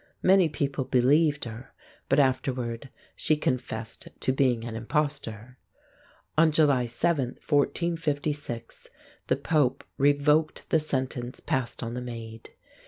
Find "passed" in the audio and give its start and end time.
11.39-11.83